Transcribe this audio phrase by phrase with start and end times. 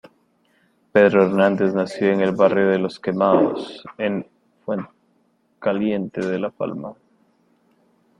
[0.91, 4.25] Pedro Hernández nació en el barrio de Los Quemados, en
[4.65, 6.95] Fuencaliente de La Palma.